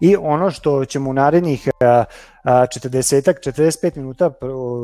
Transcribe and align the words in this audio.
I 0.00 0.16
ono 0.16 0.50
što 0.50 0.84
ćemo 0.84 1.10
u 1.10 1.12
narednih 1.12 1.68
40-45 2.44 3.96
minuta 3.96 4.30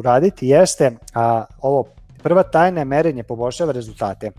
raditi 0.04 0.48
jeste 0.48 0.90
a, 1.14 1.44
ovo 1.60 1.84
prva 2.22 2.42
tajna 2.42 2.80
je 2.80 2.84
merenje 2.84 3.22
poboljšava 3.22 3.72
rezultate. 3.72 4.30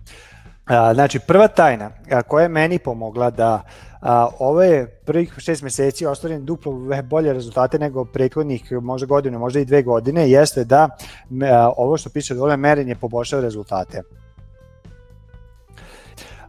A, 0.66 0.94
znači 0.94 1.20
prva 1.20 1.48
tajna 1.48 1.92
koja 2.28 2.44
je 2.44 2.50
meni 2.50 2.80
pomogla 2.80 3.30
da 3.30 3.62
a, 4.02 4.28
ove 4.40 4.88
prvih 4.88 5.34
šest 5.38 5.62
meseci 5.62 6.06
ostvarim 6.06 6.46
duplo 6.46 6.74
bolje 7.04 7.34
rezultate 7.34 7.80
nego 7.80 8.06
prethodnih 8.06 8.72
možda 8.72 9.06
godine, 9.06 9.38
možda 9.38 9.60
i 9.60 9.66
dve 9.66 9.82
godine, 9.82 10.30
jeste 10.30 10.64
da 10.64 10.90
a, 11.52 11.72
ovo 11.78 11.98
što 11.98 12.10
piše 12.10 12.34
dole 12.34 12.58
merenje 12.58 12.96
poboljšava 12.96 13.42
rezultate. 13.42 14.02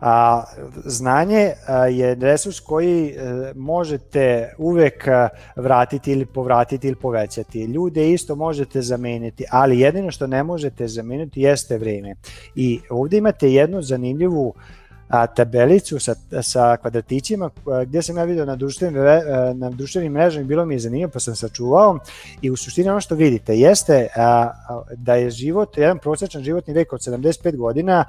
A, 0.07 0.45
znanje 0.85 1.53
a, 1.67 1.87
je 1.87 2.15
resurs 2.15 2.61
koji 2.61 3.15
a, 3.17 3.23
e, 3.23 3.53
možete 3.57 4.55
uvek 4.59 5.09
a, 5.09 5.29
vratiti 5.57 6.13
ili 6.13 6.27
povratiti 6.27 6.87
ili 6.87 6.97
povećati. 6.97 7.65
Ljude 7.65 8.11
isto 8.11 8.35
možete 8.35 8.83
zameniti, 8.83 9.45
ali 9.51 9.81
jedino 9.81 10.11
što 10.11 10.27
ne 10.27 10.43
možete 10.43 10.89
zameniti 10.89 11.41
jeste 11.41 11.79
vreme. 11.79 12.15
I 12.55 12.81
ovde 12.91 13.17
imate 13.17 13.53
jednu 13.53 13.83
zanimljivu 13.83 14.55
a, 14.57 14.84
tabelicu 15.27 15.99
sa, 15.99 16.15
sa 16.43 16.77
kvadratićima 16.77 17.51
gde 17.87 18.03
sam 18.03 18.17
ja 18.17 18.25
video 18.25 18.45
na 18.45 18.57
društvenim, 18.57 19.03
na 19.55 19.71
društvenim 19.71 20.13
mrežama 20.13 20.47
bilo 20.47 20.65
mi 20.65 20.75
je 20.75 20.79
zanimljivo 20.79 21.11
pa 21.11 21.21
sam 21.21 21.37
sačuvao 21.37 21.99
i 22.43 22.51
u 22.51 22.57
suštini 22.57 22.89
ono 22.89 23.01
što 23.01 23.15
vidite 23.15 23.57
jeste 23.57 24.09
a, 24.17 24.51
da 24.97 25.15
je 25.15 25.31
život, 25.31 25.79
jedan 25.79 25.99
prosječan 25.99 26.43
životni 26.43 26.75
vek 26.75 26.93
od 26.93 27.01
75 27.01 27.57
godina 27.57 28.05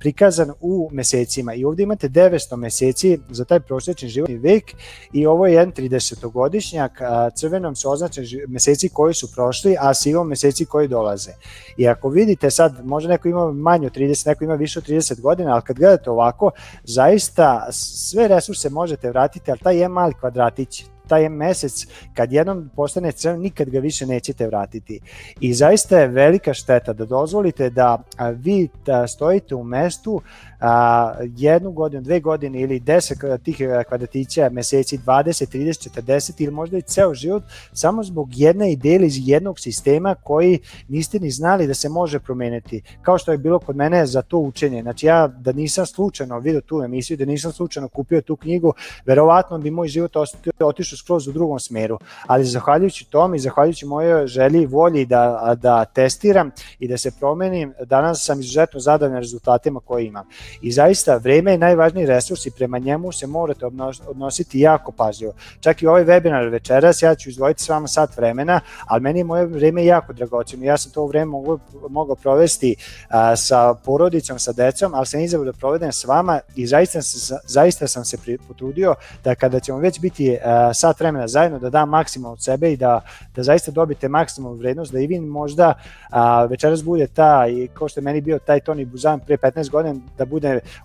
prikazan 0.00 0.52
u 0.60 0.88
mesecima 0.92 1.54
i 1.54 1.64
ovde 1.64 1.82
imate 1.82 2.08
900 2.08 2.56
meseci 2.56 3.18
za 3.30 3.44
taj 3.44 3.60
prosječni 3.60 4.08
životni 4.08 4.36
vek 4.36 4.64
i 5.12 5.26
ovo 5.26 5.46
je 5.46 5.52
jedan 5.52 5.72
30-godišnjak, 5.72 6.90
crvenom 7.34 7.76
su 7.76 7.90
označeni 7.90 8.26
meseci 8.48 8.88
koji 8.88 9.14
su 9.14 9.32
prošli, 9.32 9.76
a 9.80 9.94
sivom 9.94 10.28
meseci 10.28 10.64
koji 10.64 10.88
dolaze. 10.88 11.30
I 11.76 11.88
ako 11.88 12.08
vidite 12.08 12.50
sad, 12.50 12.84
možda 12.84 13.08
neko 13.10 13.28
ima 13.28 13.52
manje 13.52 13.86
od 13.86 13.96
30, 13.96 14.26
neko 14.26 14.44
ima 14.44 14.54
više 14.54 14.78
od 14.78 14.88
30 14.88 15.20
godina, 15.20 15.52
ali 15.52 15.62
kad 15.62 15.76
gledate 15.76 16.10
ovako 16.10 16.35
ovako, 16.36 16.50
zaista 16.84 17.66
sve 17.72 18.28
resurse 18.28 18.70
možete 18.70 19.10
vratiti, 19.10 19.50
ali 19.50 19.60
taj 19.60 19.76
je 19.76 19.88
mali 19.88 20.14
kvadratić, 20.20 20.84
taj 21.08 21.28
mesec 21.28 21.86
kad 22.14 22.32
jednom 22.32 22.70
postane 22.76 23.12
crven 23.12 23.40
nikad 23.40 23.70
ga 23.70 23.78
više 23.78 24.06
nećete 24.06 24.46
vratiti. 24.46 25.00
I 25.40 25.54
zaista 25.54 25.98
je 25.98 26.08
velika 26.08 26.54
šteta 26.54 26.92
da 26.92 27.04
dozvolite 27.04 27.70
da 27.70 28.02
vi 28.34 28.68
da 28.86 29.06
stojite 29.06 29.54
u 29.54 29.64
mestu 29.64 30.22
a, 30.60 31.14
jednu 31.36 31.70
godinu, 31.70 32.02
dve 32.02 32.20
godine 32.20 32.60
ili 32.60 32.80
deset 32.80 33.18
tih 33.42 33.60
e, 33.60 33.84
kvadratića, 33.88 34.48
meseci, 34.52 34.98
20, 34.98 35.58
30, 35.58 36.00
40 36.02 36.32
ili 36.38 36.52
možda 36.52 36.78
i 36.78 36.82
ceo 36.82 37.14
život, 37.14 37.42
samo 37.72 38.02
zbog 38.02 38.28
jedne 38.32 38.72
ideje 38.72 39.06
iz 39.06 39.28
jednog 39.28 39.60
sistema 39.60 40.14
koji 40.14 40.58
niste 40.88 41.18
ni 41.18 41.30
znali 41.30 41.66
da 41.66 41.74
se 41.74 41.88
može 41.88 42.18
promeniti. 42.18 42.82
Kao 43.02 43.18
što 43.18 43.32
je 43.32 43.38
bilo 43.38 43.58
kod 43.58 43.76
mene 43.76 44.06
za 44.06 44.22
to 44.22 44.38
učenje. 44.38 44.82
Znači 44.82 45.06
ja 45.06 45.28
da 45.28 45.52
nisam 45.52 45.86
slučajno 45.86 46.38
vidio 46.38 46.60
tu 46.60 46.82
emisiju, 46.82 47.16
da 47.16 47.24
nisam 47.24 47.52
slučajno 47.52 47.88
kupio 47.88 48.20
tu 48.20 48.36
knjigu, 48.36 48.74
verovatno 49.04 49.58
bi 49.58 49.70
moj 49.70 49.88
život 49.88 50.16
otišao 50.60 50.96
skroz 50.96 51.28
u 51.28 51.32
drugom 51.32 51.60
smeru. 51.60 51.98
Ali 52.26 52.44
zahvaljujući 52.44 53.10
tom 53.10 53.34
i 53.34 53.38
zahvaljujući 53.38 53.86
mojoj 53.86 54.26
želji 54.26 54.62
i 54.62 54.66
volji 54.66 55.06
da, 55.06 55.56
da 55.62 55.84
testiram 55.84 56.50
i 56.78 56.88
da 56.88 56.98
se 56.98 57.10
promenim, 57.20 57.74
danas 57.84 58.24
sam 58.24 58.40
izuzetno 58.40 58.80
zadovoljan 58.80 59.22
rezultatima 59.22 59.80
koje 59.80 60.06
imam. 60.06 60.26
I 60.62 60.72
zaista 60.72 61.16
vreme 61.16 61.52
je 61.52 61.58
najvažniji 61.58 62.06
resurs 62.06 62.46
i 62.46 62.50
prema 62.50 62.78
njemu 62.78 63.12
se 63.12 63.26
morate 63.26 63.66
odnositi 64.06 64.60
jako 64.60 64.92
pažljivo. 64.92 65.32
Čak 65.60 65.82
i 65.82 65.86
ovaj 65.86 66.04
webinar 66.04 66.50
večeras 66.50 67.02
ja 67.02 67.14
ću 67.14 67.28
izdvojiti 67.28 67.62
s 67.62 67.68
vama 67.68 67.88
sat 67.88 68.16
vremena, 68.16 68.60
ali 68.86 69.02
meni 69.02 69.20
je 69.20 69.24
moje 69.24 69.46
vreme 69.46 69.84
jako 69.84 70.12
dragoceno. 70.12 70.64
Ja 70.64 70.76
sam 70.76 70.92
to 70.92 71.06
vreme 71.06 71.24
mogu, 71.24 71.58
mogao 71.88 72.16
provesti 72.16 72.76
a, 73.08 73.36
sa 73.36 73.74
porodicom, 73.74 74.38
sa 74.38 74.52
decom, 74.52 74.94
ali 74.94 75.06
sam 75.06 75.20
izabrao 75.20 75.52
da 75.52 75.58
provedem 75.58 75.92
s 75.92 76.04
vama 76.04 76.40
i 76.56 76.66
zaista, 76.66 76.98
zaista 77.44 77.88
sam 77.88 78.04
se 78.04 78.16
potrudio 78.48 78.94
da 79.24 79.34
kada 79.34 79.60
ćemo 79.60 79.78
već 79.78 80.00
biti 80.00 80.38
a, 80.44 80.74
sat 80.74 81.00
vremena 81.00 81.28
zajedno 81.28 81.58
da 81.58 81.70
dam 81.70 81.88
maksimum 81.88 82.32
od 82.32 82.42
sebe 82.42 82.72
i 82.72 82.76
da, 82.76 83.00
da 83.36 83.42
zaista 83.42 83.70
dobite 83.70 84.08
maksimum 84.08 84.58
vrednost, 84.58 84.92
da 84.92 85.00
i 85.00 85.06
vi 85.06 85.20
možda 85.20 85.74
a, 86.10 86.44
večeras 86.44 86.84
bude 86.84 87.06
ta, 87.06 87.46
i 87.48 87.68
ko 87.68 87.88
što 87.88 88.00
je 88.00 88.04
meni 88.04 88.20
bio 88.20 88.38
taj 88.38 88.60
Toni 88.60 88.84
Buzan 88.84 89.20
pre 89.20 89.36
15 89.36 89.70
godina, 89.70 89.94
da 90.18 90.24
bude 90.24 90.35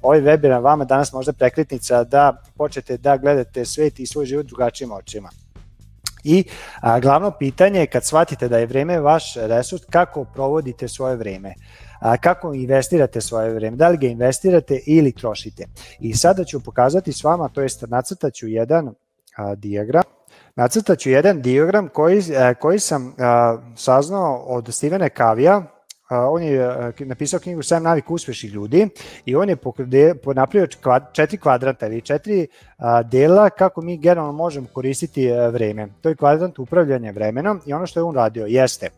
ovaj 0.02 0.22
webinar 0.22 0.62
vama 0.62 0.86
danas 0.86 1.14
možda 1.14 1.34
prekretnica 1.34 2.04
da 2.04 2.42
počnete 2.58 2.98
da 2.98 3.18
gledate 3.18 3.66
svet 3.66 4.00
i 4.00 4.06
svoj 4.06 4.26
život 4.26 4.46
drugačijim 4.46 4.92
očima. 4.92 5.30
I 6.24 6.44
a, 6.82 7.00
glavno 7.00 7.32
pitanje 7.32 7.80
je 7.80 7.88
kad 7.88 8.06
shvatite 8.06 8.48
da 8.48 8.58
je 8.58 8.66
vreme 8.66 9.00
vaš 9.00 9.36
resurs, 9.36 9.84
kako 9.90 10.24
provodite 10.24 10.88
svoje 10.88 11.16
vreme 11.16 11.54
a, 12.02 12.18
kako 12.18 12.54
investirate 12.54 13.22
svoje 13.22 13.54
vreme, 13.54 13.78
da 13.78 13.90
li 13.90 13.98
ga 13.98 14.08
investirate 14.08 14.80
ili 14.86 15.12
trošite. 15.12 15.66
I 16.00 16.14
sada 16.14 16.44
ću 16.44 16.64
pokazati 16.64 17.14
s 17.14 17.24
vama, 17.24 17.50
to 17.50 17.62
jest 17.62 17.84
nacrtaću 17.88 18.48
jedan 18.48 18.94
a, 19.36 19.56
diagram, 19.56 20.04
nacrtaću 20.56 21.10
jedan 21.10 21.42
diagram 21.42 21.88
koji, 21.88 22.24
a, 22.38 22.54
koji 22.54 22.80
sam 22.80 23.16
a, 23.20 23.58
saznao 23.76 24.36
od 24.36 24.74
Stevena 24.74 25.10
Kavija, 25.10 25.64
on 26.12 26.44
je 26.44 26.92
napisao 27.00 27.40
knjigu 27.40 27.62
7 27.62 27.80
navika 27.80 28.14
uspešnih 28.14 28.54
ljudi 28.54 28.88
i 29.26 29.36
on 29.36 29.50
je 29.50 29.58
napravio 30.36 30.68
četiri 31.14 31.38
kvadranta 31.38 31.88
ili 31.88 32.02
četiri 32.02 32.48
dela 33.12 33.50
kako 33.50 33.82
mi 33.82 33.98
generalno 33.98 34.32
možemo 34.32 34.68
koristiti 34.74 35.32
vreme. 35.52 35.88
To 36.02 36.10
je 36.10 36.16
kvadrant 36.16 36.60
upravljanja 36.60 37.12
vremenom 37.12 37.62
i 37.66 37.74
ono 37.74 37.86
što 37.86 38.00
je 38.00 38.04
on 38.04 38.16
radio 38.16 38.46
jeste 38.46 38.90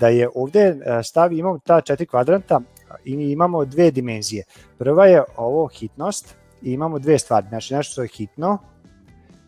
da 0.00 0.08
je 0.08 0.28
ovde 0.34 0.60
e, 0.60 1.02
stav, 1.02 1.32
imamo 1.32 1.58
ta 1.58 1.80
četiri 1.80 2.06
kvadranta 2.06 2.60
i 3.04 3.12
imamo 3.12 3.64
dve 3.64 3.90
dimenzije. 3.90 4.44
Prva 4.78 5.06
je 5.06 5.22
ovo 5.36 5.66
hitnost 5.66 6.34
i 6.62 6.72
imamo 6.72 6.98
dve 6.98 7.18
stvari, 7.18 7.46
znači 7.48 7.74
nešto 7.74 7.92
što 7.92 8.02
je 8.02 8.08
hitno 8.08 8.58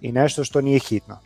i 0.00 0.12
nešto 0.12 0.44
što 0.44 0.60
nije 0.60 0.78
hitno. 0.78 1.18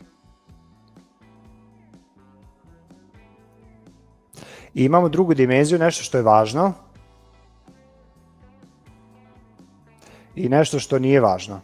I 4.73 4.83
imamo 4.85 5.09
drugu 5.09 5.33
dimenziju, 5.33 5.79
nešto 5.79 6.03
što 6.03 6.17
je 6.17 6.23
važno 6.23 6.73
i 10.35 10.49
nešto 10.49 10.79
što 10.79 10.99
nije 10.99 11.21
važno. 11.21 11.61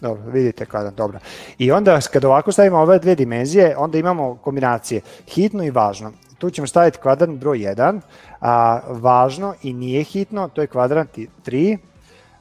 Dobro, 0.00 0.30
vidite 0.30 0.66
kada, 0.66 0.90
dobro. 0.90 1.18
I 1.58 1.72
onda 1.72 2.00
kad 2.12 2.24
ovako 2.24 2.52
stavimo 2.52 2.78
ove 2.78 2.98
dve 2.98 3.14
dimenzije, 3.14 3.76
onda 3.76 3.98
imamo 3.98 4.36
kombinacije 4.36 5.00
hitno 5.28 5.64
i 5.64 5.70
važno. 5.70 6.12
Tu 6.38 6.50
ćemo 6.50 6.66
staviti 6.66 6.98
kvadrant 6.98 7.40
broj 7.40 7.58
1, 7.58 8.00
a, 8.40 8.80
važno 8.88 9.54
i 9.62 9.72
nije 9.72 10.02
hitno, 10.02 10.48
to 10.48 10.60
je 10.60 10.66
kvadrant 10.66 11.10
3, 11.46 11.78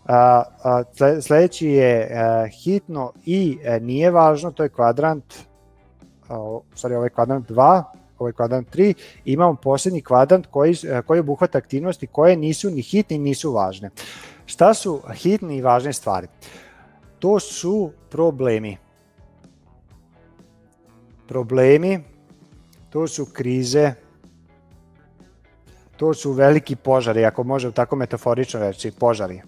A, 0.05 0.43
a, 0.63 0.83
sledeći 1.21 1.67
je 1.67 2.11
a, 2.11 2.47
hitno 2.47 3.11
i 3.25 3.57
a, 3.65 3.75
e, 3.75 3.79
nije 3.79 4.11
važno, 4.11 4.51
to 4.51 4.63
je 4.63 4.69
kvadrant, 4.69 5.33
a, 6.29 6.35
sorry, 6.75 6.95
ovaj 6.95 7.09
kvadrant 7.09 7.49
2, 7.49 7.83
ovaj 8.19 8.33
kvadrant 8.33 8.75
3, 8.75 8.93
imamo 9.25 9.55
poslednji 9.55 10.01
kvadrant 10.01 10.47
koji, 10.51 10.75
a, 10.93 11.01
koji 11.01 11.19
obuhvata 11.19 11.57
aktivnosti 11.57 12.07
koje 12.07 12.35
nisu 12.35 12.69
ni 12.69 12.81
hitne, 12.81 13.17
nisu 13.17 13.51
važne. 13.51 13.89
Šta 14.45 14.73
su 14.73 15.01
hitne 15.13 15.57
i 15.57 15.61
važne 15.61 15.93
stvari? 15.93 16.27
To 17.19 17.39
su 17.39 17.91
problemi. 18.09 18.77
Problemi, 21.27 21.99
to 22.89 23.07
su 23.07 23.25
krize, 23.33 23.93
to 25.97 26.13
su 26.13 26.31
veliki 26.31 26.75
požari, 26.75 27.25
ako 27.25 27.43
možemo 27.43 27.71
tako 27.71 27.95
metaforično 27.95 28.59
reći, 28.59 28.91
požari. 28.91 29.41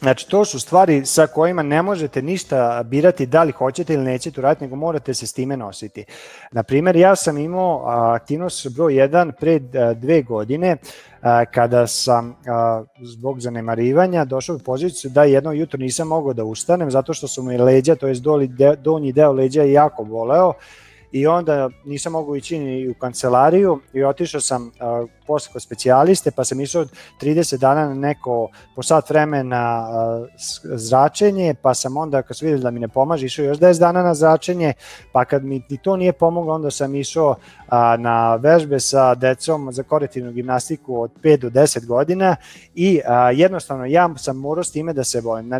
Znači, 0.00 0.28
to 0.28 0.44
su 0.44 0.60
stvari 0.60 1.06
sa 1.06 1.26
kojima 1.26 1.62
ne 1.62 1.82
možete 1.82 2.22
ništa 2.22 2.82
birati 2.86 3.26
da 3.26 3.42
li 3.42 3.52
hoćete 3.52 3.94
ili 3.94 4.04
nećete 4.04 4.40
uraditi, 4.40 4.64
nego 4.64 4.76
morate 4.76 5.14
se 5.14 5.26
s 5.26 5.32
time 5.32 5.56
nositi. 5.56 6.04
Naprimer, 6.52 6.96
ja 6.96 7.16
sam 7.16 7.38
imao 7.38 7.86
aktivnost 7.86 8.68
broj 8.74 8.92
1 8.92 9.32
pre 9.40 9.58
dve 9.94 10.22
godine, 10.22 10.76
kada 11.50 11.86
sam 11.86 12.36
zbog 13.02 13.40
zanemarivanja 13.40 14.24
došao 14.24 14.56
u 14.56 14.58
poziciju 14.58 15.10
da 15.10 15.24
jedno 15.24 15.52
jutro 15.52 15.78
nisam 15.78 16.08
mogao 16.08 16.32
da 16.32 16.44
ustanem 16.44 16.90
zato 16.90 17.14
što 17.14 17.28
su 17.28 17.42
mi 17.42 17.58
leđa, 17.58 17.94
to 17.94 18.08
je 18.08 18.14
donji 18.78 19.12
deo 19.12 19.32
leđa 19.32 19.62
jako 19.62 20.04
boleo 20.04 20.52
i 21.12 21.26
onda 21.26 21.70
nisam 21.84 22.12
mogao 22.12 22.36
ići 22.36 22.58
ni 22.58 22.88
u 22.88 22.94
kancelariju 22.94 23.80
i 23.92 24.04
otišao 24.04 24.40
sam 24.40 24.72
posle 25.26 25.52
kod 25.52 25.62
specijaliste, 25.62 26.30
pa 26.30 26.44
sam 26.44 26.60
išao 26.60 26.86
30 27.20 27.58
dana 27.58 27.88
na 27.88 27.94
neko 27.94 28.48
po 28.76 28.82
sat 28.82 29.10
vremena 29.10 29.88
zračenje, 30.64 31.54
pa 31.62 31.74
sam 31.74 31.96
onda 31.96 32.22
kad 32.22 32.36
su 32.36 32.44
videli 32.44 32.62
da 32.62 32.70
mi 32.70 32.80
ne 32.80 32.88
pomaže, 32.88 33.26
išao 33.26 33.44
još 33.44 33.58
10 33.58 33.78
dana 33.78 34.02
na 34.02 34.14
zračenje, 34.14 34.72
pa 35.12 35.24
kad 35.24 35.44
mi 35.44 35.62
ni 35.68 35.78
to 35.78 35.96
nije 35.96 36.12
pomoglo, 36.12 36.54
onda 36.54 36.70
sam 36.70 36.94
išao 36.94 37.36
a, 37.68 37.96
na 37.96 38.36
vežbe 38.36 38.80
sa 38.80 39.14
decom 39.14 39.72
za 39.72 39.82
korektivnu 39.82 40.32
gimnastiku 40.32 41.00
od 41.00 41.10
5 41.22 41.36
do 41.36 41.50
10 41.50 41.86
godina 41.86 42.36
i 42.74 43.00
a, 43.06 43.30
jednostavno 43.30 43.84
ja 43.84 44.10
sam 44.16 44.36
morao 44.36 44.64
s 44.64 44.72
time 44.72 44.92
da 44.92 45.04
se 45.04 45.22
bojim, 45.22 45.52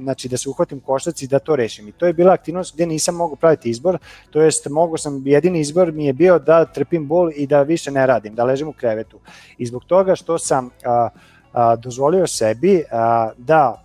znači 0.00 0.28
da 0.28 0.36
se 0.36 0.48
uhvatim 0.48 0.80
koštac 0.80 1.22
i 1.22 1.26
da 1.26 1.38
to 1.38 1.56
rešim. 1.56 1.88
I 1.88 1.92
to 1.92 2.06
je 2.06 2.12
bila 2.12 2.32
aktivnost 2.32 2.74
gde 2.74 2.86
nisam 2.86 3.14
mogao 3.14 3.36
praviti 3.36 3.70
izbor, 3.70 3.98
to 4.30 4.40
jest 4.40 4.68
mogu 4.68 4.96
sam, 4.96 5.22
jedini 5.26 5.60
izbor 5.60 5.92
mi 5.92 6.06
je 6.06 6.12
bio 6.12 6.38
da 6.38 6.64
trpim 6.64 7.08
bol 7.08 7.30
i 7.36 7.46
da 7.46 7.62
više 7.62 7.90
ne 7.90 8.06
radim, 8.06 8.34
da 8.34 8.44
ležim 8.44 8.68
u 8.68 8.72
krevetu. 9.04 9.20
I 9.58 9.66
zbog 9.66 9.84
toga 9.84 10.14
što 10.14 10.38
sam 10.38 10.70
a, 10.84 11.08
a, 11.52 11.76
dozvolio 11.76 12.26
sebi 12.26 12.84
a, 12.92 13.30
da 13.38 13.80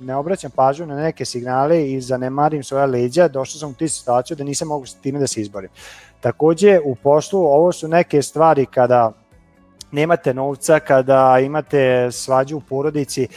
ne 0.00 0.16
obraćam 0.16 0.50
pažnju 0.50 0.86
na 0.86 0.96
neke 0.96 1.24
signale 1.24 1.90
i 1.90 2.00
zanemarim 2.00 2.62
svoja 2.62 2.86
leđa, 2.86 3.28
došao 3.28 3.58
sam 3.58 3.70
u 3.70 3.74
tu 3.74 3.88
situaciju 3.88 4.36
da 4.36 4.44
nisam 4.44 4.68
mogu 4.68 4.86
s 4.86 4.94
time 4.94 5.18
da 5.18 5.26
se 5.26 5.40
izborim. 5.40 5.70
Takođe, 6.20 6.80
u 6.84 6.94
poslu 6.94 7.40
ovo 7.40 7.72
su 7.72 7.88
neke 7.88 8.22
stvari 8.22 8.66
kada 8.66 9.12
nemate 9.92 10.34
novca, 10.34 10.80
kada 10.80 11.38
imate 11.38 12.08
svađu 12.12 12.56
u 12.56 12.60
porodici, 12.60 13.22
e, 13.22 13.28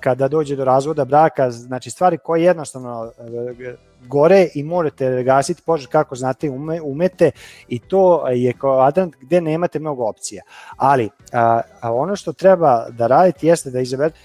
kada 0.00 0.28
dođe 0.28 0.56
do 0.56 0.64
razvoda 0.64 1.04
braka, 1.04 1.50
znači 1.50 1.90
stvari 1.90 2.18
koje 2.18 2.42
jednostavno 2.44 3.12
e, 3.18 3.74
gore 4.06 4.48
i 4.54 4.62
morate 4.62 5.22
gasiti 5.22 5.62
požar 5.66 5.90
kako 5.90 6.14
znate 6.14 6.50
ume, 6.50 6.80
umete 6.80 7.30
i 7.68 7.78
to 7.78 8.28
je 8.28 8.52
kvadrant 8.52 9.16
gde 9.20 9.40
nemate 9.40 9.78
mnogo 9.78 10.04
opcija. 10.04 10.42
Ali 10.76 11.10
a, 11.32 11.60
a 11.80 11.92
ono 11.94 12.16
što 12.16 12.32
treba 12.32 12.86
da 12.90 13.06
radite 13.06 13.46
jeste 13.46 13.70
da 13.70 13.80
izaberete 13.80 14.18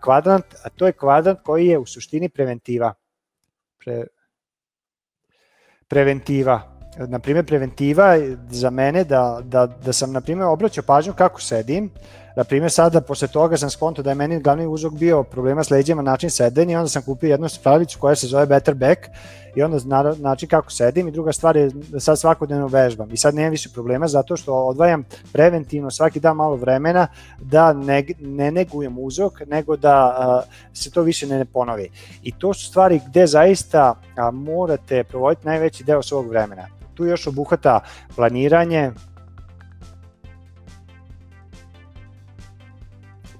kvadrant, 0.00 0.44
a 0.64 0.68
to 0.68 0.86
je 0.86 0.92
kvadrant 0.92 1.38
koji 1.42 1.66
je 1.66 1.78
u 1.78 1.86
suštini 1.86 2.28
preventiva. 2.28 2.94
Pre, 3.84 4.04
preventiva 5.88 6.73
na 6.98 7.18
primjer 7.18 7.46
preventiva 7.46 8.16
za 8.50 8.70
mene 8.70 9.04
da, 9.04 9.40
da, 9.44 9.66
da 9.66 9.92
sam 9.92 10.12
na 10.12 10.20
primjer 10.20 10.46
obraćao 10.46 10.84
pažnju 10.84 11.12
kako 11.12 11.40
sedim, 11.40 11.90
na 12.36 12.44
primjer 12.44 12.70
sada 12.70 13.00
posle 13.00 13.28
toga 13.28 13.56
sam 13.56 13.70
skonto 13.70 14.02
da 14.02 14.10
je 14.10 14.14
meni 14.14 14.40
glavni 14.40 14.66
uzrok 14.66 14.92
bio 14.92 15.22
problema 15.22 15.64
s 15.64 15.70
leđima, 15.70 16.02
način 16.02 16.30
sedenja 16.30 16.72
i 16.72 16.76
onda 16.76 16.88
sam 16.88 17.02
kupio 17.02 17.30
jednu 17.30 17.48
spravicu 17.48 17.98
koja 17.98 18.14
se 18.14 18.26
zove 18.26 18.46
Better 18.46 18.74
Back 18.74 19.00
i 19.54 19.62
onda 19.62 19.78
na, 19.84 20.14
način 20.18 20.48
kako 20.48 20.70
sedim. 20.70 21.08
I 21.08 21.10
druga 21.10 21.32
stvar 21.32 21.56
je 21.56 21.70
da 21.88 22.00
sad 22.00 22.18
svakodnevno 22.18 22.66
vežbam. 22.66 23.12
I 23.12 23.16
sad 23.16 23.34
nemam 23.34 23.50
više 23.50 23.68
problema 23.74 24.08
zato 24.08 24.36
što 24.36 24.54
odvajam 24.54 25.04
preventivno 25.32 25.90
svaki 25.90 26.20
dan 26.20 26.36
malo 26.36 26.56
vremena 26.56 27.06
da 27.38 27.72
ne, 27.72 28.04
ne 28.20 28.50
negujem 28.50 28.98
uzrok 28.98 29.40
nego 29.46 29.76
da 29.76 29.94
a, 29.94 30.42
se 30.72 30.90
to 30.90 31.02
više 31.02 31.26
ne, 31.26 31.38
ne 31.38 31.44
ponovi. 31.44 31.90
I 32.22 32.32
to 32.32 32.54
su 32.54 32.66
stvari 32.66 33.00
gde 33.06 33.26
zaista 33.26 33.94
a, 34.16 34.30
morate 34.30 35.04
provoditi 35.04 35.46
najveći 35.46 35.84
deo 35.84 36.02
svog 36.02 36.28
vremena 36.28 36.66
tu 36.94 37.04
još 37.04 37.26
obuhvata 37.26 37.80
planiranje, 38.16 38.92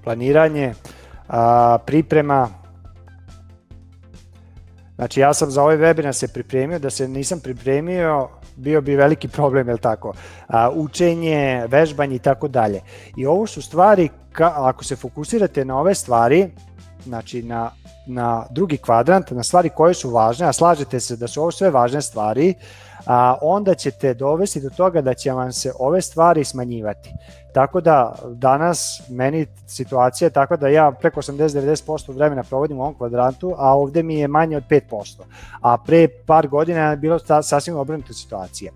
planiranje, 0.03 0.73
a, 1.27 1.77
priprema, 1.85 2.49
Znači 4.95 5.19
ja 5.19 5.33
sam 5.33 5.51
za 5.51 5.63
ovaj 5.63 5.77
webinar 5.77 6.11
se 6.13 6.27
pripremio, 6.27 6.79
da 6.79 6.89
se 6.89 7.07
nisam 7.07 7.39
pripremio 7.39 8.29
bio 8.55 8.81
bi 8.81 8.95
veliki 8.95 9.27
problem, 9.27 9.69
je 9.69 9.77
tako? 9.77 10.13
A, 10.47 10.69
učenje, 10.69 11.65
vežbanje 11.67 12.15
i 12.15 12.19
tako 12.19 12.47
dalje. 12.47 12.81
I 13.17 13.25
ovo 13.25 13.47
su 13.47 13.61
stvari, 13.61 14.09
ka, 14.31 14.53
ako 14.55 14.83
se 14.83 14.95
fokusirate 14.95 15.65
na 15.65 15.79
ove 15.79 15.95
stvari, 15.95 16.49
znači 17.05 17.43
na, 17.43 17.71
na 18.05 18.45
drugi 18.49 18.77
kvadrant, 18.77 19.31
na 19.31 19.43
stvari 19.43 19.69
koje 19.69 19.93
su 19.93 20.09
važne, 20.09 20.47
a 20.47 20.53
slažete 20.53 20.99
se 20.99 21.15
da 21.15 21.27
su 21.27 21.41
ovo 21.41 21.51
sve 21.51 21.69
važne 21.69 22.01
stvari, 22.01 22.53
a, 23.05 23.37
onda 23.41 23.73
ćete 23.73 24.13
dovesti 24.13 24.61
do 24.61 24.69
toga 24.69 25.01
da 25.01 25.13
će 25.13 25.31
vam 25.31 25.51
se 25.53 25.71
ove 25.79 26.01
stvari 26.01 26.43
smanjivati. 26.43 27.13
Tako 27.53 27.81
da 27.81 28.15
danas 28.29 29.01
meni 29.09 29.45
situacija 29.67 30.25
je 30.25 30.29
tako 30.29 30.57
da 30.57 30.67
ja 30.67 30.91
preko 30.91 31.21
80-90% 31.21 32.15
vremena 32.15 32.43
provodim 32.43 32.79
u 32.79 32.81
ovom 32.81 32.93
kvadrantu, 32.93 33.55
a 33.57 33.73
ovde 33.73 34.03
mi 34.03 34.15
je 34.15 34.27
manje 34.27 34.57
od 34.57 34.63
5%. 34.69 35.21
A 35.61 35.77
pre 35.77 36.07
par 36.25 36.47
godina 36.47 36.89
je 36.89 36.97
bilo 36.97 37.19
sasvim 37.43 37.77
obrnuta 37.77 38.13
situacija. 38.13 38.71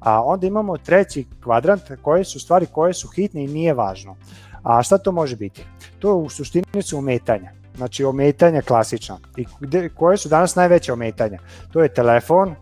A 0.00 0.24
onda 0.24 0.46
imamo 0.46 0.78
treći 0.78 1.26
kvadrant 1.42 1.82
koje 2.02 2.24
su 2.24 2.40
stvari 2.40 2.66
koje 2.66 2.94
su 2.94 3.08
hitne 3.08 3.44
i 3.44 3.48
nije 3.48 3.74
važno. 3.74 4.16
A 4.62 4.82
šta 4.82 4.98
to 4.98 5.12
može 5.12 5.36
biti? 5.36 5.64
To 5.98 6.16
u 6.16 6.28
suštini 6.28 6.82
su 6.82 6.98
ometanja. 6.98 7.59
Znači 7.80 8.04
ometanja 8.04 8.62
klasična. 8.62 9.18
I 9.36 9.46
gde, 9.60 9.88
koje 9.88 10.16
su 10.16 10.28
danas 10.28 10.54
najveće 10.54 10.92
ometanja? 10.92 11.38
To 11.72 11.82
je 11.82 11.94
telefon, 11.94 12.54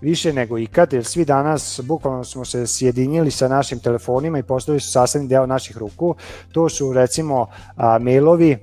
više 0.00 0.32
nego 0.32 0.58
ikad, 0.58 0.92
jer 0.92 1.04
svi 1.04 1.24
danas 1.24 1.80
bukvalno 1.84 2.24
smo 2.24 2.44
se 2.44 2.66
sjedinili 2.66 3.30
sa 3.30 3.48
našim 3.48 3.80
telefonima 3.80 4.38
i 4.38 4.42
postali 4.42 4.80
su 4.80 4.90
sastavni 4.90 5.28
deo 5.28 5.46
naših 5.46 5.76
ruku. 5.76 6.14
To 6.52 6.68
su 6.68 6.92
recimo 6.92 7.46
a, 7.76 7.98
mailovi, 7.98 8.58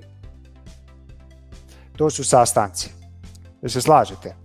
to 1.97 2.09
su 2.09 2.23
sastanci. 2.23 2.89
Da 3.61 3.69
se 3.69 3.81
slažete? 3.81 4.35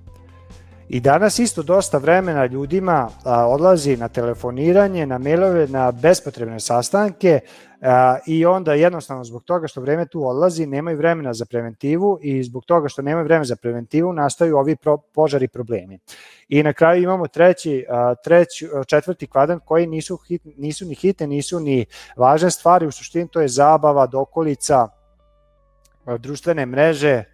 I 0.89 1.01
danas 1.01 1.39
isto 1.39 1.63
dosta 1.63 1.99
vremena 1.99 2.47
ljudima 2.47 3.09
a, 3.25 3.47
odlazi 3.47 3.97
na 3.97 4.09
telefoniranje, 4.09 5.07
na 5.07 5.19
mailove, 5.19 5.67
na 5.67 5.93
bespotrebne 5.93 6.61
sastanke 6.61 7.41
i 8.27 8.47
onda 8.47 8.75
jednostavno 8.75 9.25
zbog 9.25 9.43
toga 9.45 9.67
što 9.67 9.81
vreme 9.81 10.07
tu 10.07 10.29
odlazi 10.29 10.67
nemaju 10.67 10.99
vremena 10.99 11.35
za 11.35 11.45
preventivu 11.45 12.19
i 12.23 12.43
zbog 12.43 12.65
toga 12.65 12.89
što 12.89 13.03
nemaju 13.03 13.25
vremena 13.25 13.45
za 13.45 13.57
preventivu 13.57 14.13
nastaju 14.13 14.57
ovi 14.57 14.77
pro, 14.77 14.99
požari 14.99 15.49
problemi. 15.49 15.99
I 16.49 16.63
na 16.63 16.73
kraju 16.73 17.03
imamo 17.03 17.29
treći, 17.29 17.87
a, 17.89 18.15
treći 18.15 18.69
četvrti 18.87 19.27
kvadrant 19.27 19.63
koji 19.65 19.87
nisu, 19.87 20.17
hit, 20.17 20.43
nisu 20.57 20.87
ni 20.87 20.95
hitne, 20.95 21.27
nisu 21.27 21.61
ni 21.61 21.87
važne 22.17 22.51
stvari, 22.51 22.87
u 22.87 22.91
suštini 22.91 23.29
to 23.29 23.41
je 23.41 23.49
zabava, 23.49 24.07
dokolica, 24.07 24.89
društvene 26.19 26.67
mreže, 26.67 27.25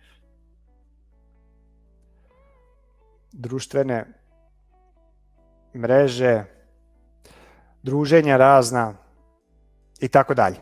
društvene 3.33 4.07
mreže, 5.75 6.45
druženja 7.83 8.37
razna 8.37 9.10
i 10.01 10.09
tako 10.09 10.35
dalje. 10.35 10.57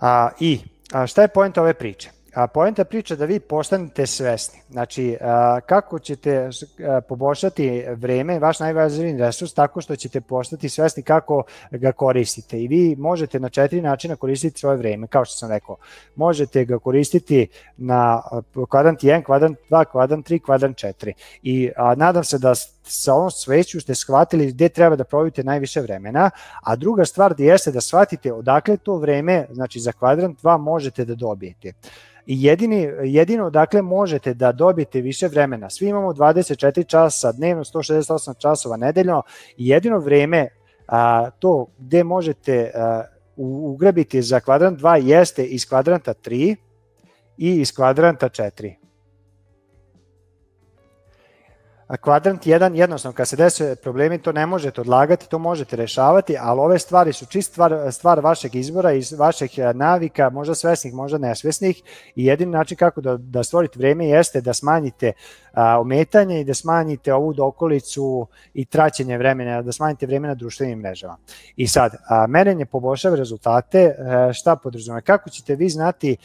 A, 0.00 0.28
I 0.40 0.60
a 0.92 1.06
šta 1.06 1.22
je 1.22 1.28
point 1.28 1.58
ove 1.58 1.74
priče? 1.74 2.10
A 2.34 2.46
poenta 2.46 2.84
priča 2.84 3.16
da 3.16 3.24
vi 3.24 3.40
postanete 3.40 4.06
svesni. 4.06 4.60
Znači, 4.70 5.16
kako 5.66 5.98
ćete 5.98 6.50
poboljšati 7.08 7.84
vreme, 7.88 8.38
vaš 8.38 8.60
najvažniji 8.60 9.18
resurs, 9.18 9.54
tako 9.54 9.80
što 9.80 9.96
ćete 9.96 10.20
postati 10.20 10.68
svesni 10.68 11.02
kako 11.02 11.42
ga 11.70 11.92
koristite. 11.92 12.60
I 12.60 12.68
vi 12.68 12.96
možete 12.98 13.40
na 13.40 13.48
četiri 13.48 13.80
načina 13.80 14.16
koristiti 14.16 14.60
svoje 14.60 14.76
vreme, 14.76 15.06
kao 15.06 15.24
što 15.24 15.36
sam 15.36 15.50
rekao. 15.50 15.76
Možete 16.16 16.64
ga 16.64 16.78
koristiti 16.78 17.48
na 17.76 18.22
kvadrant 18.70 19.00
1, 19.00 19.24
kvadrant 19.24 19.58
2, 19.70 19.84
kvadrant 19.84 20.30
3, 20.30 20.40
kvadrant 20.44 20.76
4. 20.76 21.12
I 21.42 21.70
a, 21.76 21.94
nadam 21.94 22.24
se 22.24 22.38
da 22.38 22.54
sa 22.82 23.14
ovom 23.14 23.30
sveću 23.30 23.80
ste 23.80 23.94
shvatili 23.94 24.46
gde 24.46 24.68
treba 24.68 24.96
da 24.96 25.04
provodite 25.04 25.44
najviše 25.44 25.80
vremena, 25.80 26.30
a 26.62 26.76
druga 26.76 27.04
stvar 27.04 27.34
jeste 27.38 27.72
da 27.72 27.80
shvatite 27.80 28.32
odakle 28.32 28.76
to 28.76 28.96
vreme, 28.96 29.46
znači 29.50 29.80
za 29.80 29.92
kvadrant 29.92 30.42
2 30.42 30.58
možete 30.58 31.04
da 31.04 31.14
dobijete. 31.14 31.72
I 32.26 32.42
jedini, 32.42 32.90
jedino 33.02 33.50
dakle 33.50 33.82
možete 33.82 34.34
da 34.34 34.52
dobijete 34.56 35.00
više 35.00 35.28
vremena. 35.28 35.70
Svi 35.70 35.88
imamo 35.88 36.12
24 36.12 36.86
časa 36.86 37.32
dnevno, 37.32 37.64
168 37.64 38.38
časova 38.38 38.76
nedeljno 38.76 39.22
i 39.56 39.68
jedino 39.68 39.98
vreme 39.98 40.48
a, 40.86 41.30
to 41.30 41.66
gde 41.78 42.04
možete 42.04 42.70
a, 42.74 43.02
ugrabiti 43.36 44.22
za 44.22 44.40
kvadrant 44.40 44.80
2 44.80 45.02
jeste 45.04 45.44
iz 45.44 45.68
kvadranta 45.68 46.14
3 46.14 46.56
i 47.36 47.60
iz 47.60 47.74
kvadranta 47.74 48.28
4 48.28 48.85
kvadrant 52.00 52.46
1, 52.46 52.74
jednostavno 52.74 53.16
kad 53.16 53.28
se 53.28 53.36
dese 53.36 53.76
problemi 53.76 54.18
to 54.18 54.32
ne 54.32 54.46
možete 54.46 54.80
odlagati, 54.80 55.28
to 55.28 55.38
možete 55.38 55.76
rešavati, 55.76 56.36
ali 56.40 56.60
ove 56.60 56.78
stvari 56.78 57.12
su 57.12 57.26
čist 57.26 57.52
stvar, 57.52 57.92
stvar 57.92 58.20
vašeg 58.20 58.54
izbora 58.54 58.92
i 58.92 59.02
vaših 59.18 59.58
e, 59.58 59.74
navika, 59.74 60.30
možda 60.30 60.54
svesnih, 60.54 60.94
možda 60.94 61.18
nesvesnih 61.18 61.82
i 62.14 62.24
jedini 62.24 62.52
način 62.52 62.76
kako 62.76 63.00
da, 63.00 63.16
da 63.16 63.44
stvorite 63.44 63.78
vreme 63.78 64.06
jeste 64.06 64.40
da 64.40 64.54
smanjite 64.54 65.12
a, 65.56 65.80
ometanje 65.80 66.40
i 66.40 66.44
da 66.44 66.54
smanjite 66.54 67.14
ovu 67.14 67.32
dokolicu 67.32 68.26
i 68.54 68.64
traćenje 68.64 69.18
vremena, 69.18 69.62
da 69.62 69.72
smanjite 69.72 70.06
vreme 70.06 70.28
na 70.28 70.34
društvenim 70.34 70.78
mrežama. 70.78 71.16
I 71.56 71.68
sad, 71.68 71.92
a, 72.08 72.26
merenje 72.26 72.66
poboljšava 72.66 73.16
rezultate, 73.16 73.94
a, 73.98 74.28
e, 74.30 74.32
šta 74.32 74.56
podrazumeva? 74.56 75.00
Kako 75.00 75.30
ćete 75.30 75.54
vi 75.54 75.68
znati 75.68 76.16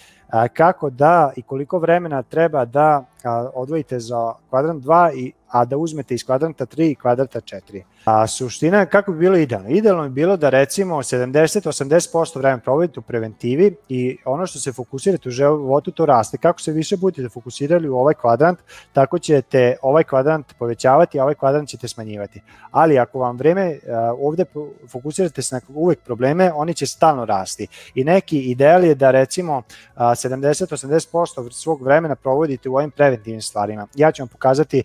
kako 0.53 0.89
da 0.89 1.31
i 1.35 1.41
koliko 1.41 1.79
vremena 1.79 2.23
treba 2.23 2.65
da 2.65 3.05
odvojite 3.53 3.99
za 3.99 4.33
kvadrant 4.49 4.83
2 4.83 5.13
i 5.15 5.31
a 5.47 5.65
da 5.65 5.77
uzmete 5.77 6.13
iz 6.13 6.25
kvadranta 6.25 6.65
3 6.65 6.91
i 6.91 6.95
kvadranta 6.95 7.39
4. 7.39 7.83
A 8.05 8.27
suština 8.27 8.79
je 8.79 8.85
kako 8.85 9.11
bi 9.11 9.19
bilo 9.19 9.37
idealno? 9.37 9.69
Idealno 9.69 10.03
bi 10.03 10.09
bilo 10.09 10.37
da 10.37 10.49
recimo 10.49 10.95
70-80% 10.95 12.37
vremena 12.37 12.61
provodite 12.61 12.99
u 12.99 13.03
preventivi 13.03 13.75
i 13.89 14.17
ono 14.25 14.45
što 14.45 14.59
se 14.59 14.73
fokusirate 14.73 15.29
u 15.29 15.31
životu 15.31 15.91
to 15.91 16.05
raste. 16.05 16.37
Kako 16.37 16.59
se 16.59 16.71
više 16.71 16.97
budete 16.97 17.29
fokusirali 17.29 17.89
u 17.89 17.95
ovaj 17.95 18.13
kvadrant, 18.13 18.59
tako 18.93 19.19
ćete 19.19 19.75
ovaj 19.81 20.03
kvadrant 20.03 20.53
povećavati, 20.59 21.19
a 21.19 21.23
ovaj 21.23 21.35
kvadrant 21.35 21.69
ćete 21.69 21.87
smanjivati. 21.87 22.41
Ali 22.71 22.99
ako 22.99 23.19
vam 23.19 23.37
vreme 23.37 23.79
ovde 24.19 24.45
fokusirate 24.91 25.41
se 25.41 25.55
na 25.55 25.61
uvek 25.67 25.99
probleme, 25.99 26.51
oni 26.55 26.73
će 26.73 26.87
stalno 26.87 27.25
rasti. 27.25 27.67
I 27.95 28.03
neki 28.03 28.39
ideal 28.39 28.83
je 28.83 28.95
da 28.95 29.11
recimo 29.11 29.61
70-80% 29.95 31.51
svog 31.51 31.81
vremena 31.83 32.15
provodite 32.15 32.69
u 32.69 32.75
ovim 32.75 32.91
preventivnim 32.91 33.41
stvarima. 33.41 33.87
Ja 33.95 34.11
ću 34.11 34.21
vam 34.21 34.27
pokazati 34.27 34.83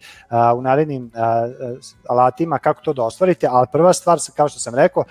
u 0.57 0.63
narednim 0.63 1.11
alatima 2.09 2.59
kako 2.59 2.83
to 2.83 2.93
da 2.93 3.06
ostvarite, 3.07 3.47
ali 3.51 3.67
prva 3.73 3.93
stvar, 3.93 4.19
kao 4.37 4.49
što 4.49 4.59
sam 4.61 4.75
rekao, 4.75 5.05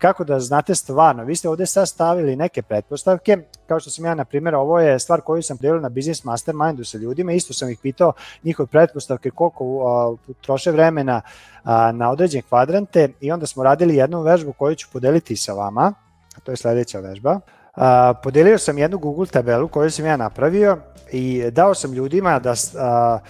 kako 0.00 0.24
da 0.24 0.40
znate 0.40 0.74
stvarno, 0.74 1.24
vi 1.24 1.36
ste 1.36 1.48
ovde 1.48 1.66
sad 1.66 1.88
stavili 1.88 2.36
neke 2.36 2.62
pretpostavke, 2.62 3.38
kao 3.66 3.80
što 3.80 3.90
sam 3.90 4.04
ja, 4.04 4.14
na 4.14 4.24
primjer, 4.24 4.54
ovo 4.54 4.80
je 4.80 4.98
stvar 4.98 5.20
koju 5.20 5.42
sam 5.42 5.58
prijavila 5.58 5.82
na 5.82 5.88
Business 5.88 6.24
Mastermindu 6.24 6.84
sa 6.84 6.98
ljudima, 6.98 7.32
isto 7.32 7.54
sam 7.54 7.70
ih 7.70 7.78
pitao 7.82 8.12
njihove 8.44 8.66
pretpostavke, 8.66 9.30
koliko 9.30 9.64
uh, 9.64 10.18
troše 10.40 10.70
vremena 10.70 11.20
uh, 11.64 11.70
na 11.92 12.10
određene 12.10 12.42
kvadrante 12.42 13.08
i 13.20 13.32
onda 13.32 13.46
smo 13.46 13.64
radili 13.64 13.96
jednu 13.96 14.22
vežbu 14.22 14.52
koju 14.52 14.74
ću 14.74 14.88
podeliti 14.92 15.36
sa 15.36 15.52
vama, 15.52 15.92
a 16.36 16.40
to 16.40 16.50
je 16.50 16.56
sledeća 16.56 17.00
vežba. 17.00 17.40
Uh, 17.76 17.82
podelio 18.22 18.58
sam 18.58 18.78
jednu 18.78 18.98
Google 18.98 19.26
tabelu 19.26 19.68
koju 19.68 19.90
sam 19.90 20.06
ja 20.06 20.16
napravio 20.16 20.78
i 21.12 21.50
dao 21.50 21.74
sam 21.74 21.92
ljudima 21.92 22.38
da 22.38 22.50
uh, 22.50 23.20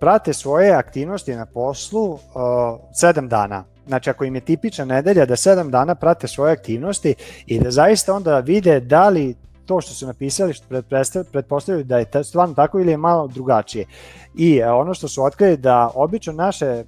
prate 0.00 0.32
svoje 0.32 0.72
aktivnosti 0.72 1.34
na 1.34 1.46
poslu 1.46 2.18
a, 2.34 2.76
7 3.02 3.28
dana. 3.28 3.64
Znači 3.86 4.10
ako 4.10 4.24
im 4.24 4.34
je 4.34 4.40
tipična 4.40 4.84
nedelja 4.84 5.26
da 5.26 5.36
7 5.36 5.70
dana 5.70 5.94
prate 5.94 6.28
svoje 6.28 6.52
aktivnosti 6.52 7.14
i 7.46 7.60
da 7.60 7.70
zaista 7.70 8.14
onda 8.14 8.38
vide 8.38 8.80
da 8.80 9.08
li 9.08 9.36
to 9.70 9.80
što 9.80 9.94
su 9.94 10.06
napisali, 10.06 10.52
što 10.52 10.82
pretpostavljaju 11.32 11.84
da 11.84 11.98
je 11.98 12.24
stvarno 12.24 12.54
tako 12.54 12.80
ili 12.80 12.90
je 12.90 12.96
malo 12.96 13.26
drugačije. 13.26 13.86
I 14.34 14.56
e, 14.56 14.70
ono 14.70 14.94
što 14.94 15.08
su 15.08 15.24
otkrili 15.24 15.56
da 15.56 15.90
obično 15.94 16.32
naše 16.32 16.84